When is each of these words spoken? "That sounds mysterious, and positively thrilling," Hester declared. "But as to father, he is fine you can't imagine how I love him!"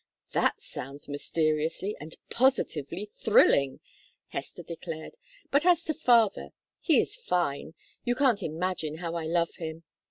"That 0.31 0.59
sounds 0.63 1.07
mysterious, 1.07 1.83
and 1.99 2.15
positively 2.31 3.05
thrilling," 3.05 3.81
Hester 4.29 4.63
declared. 4.63 5.15
"But 5.51 5.63
as 5.63 5.83
to 5.83 5.93
father, 5.93 6.53
he 6.79 6.99
is 6.99 7.15
fine 7.15 7.75
you 8.03 8.15
can't 8.15 8.41
imagine 8.41 8.95
how 8.95 9.13
I 9.13 9.25
love 9.25 9.57
him!" 9.57 9.83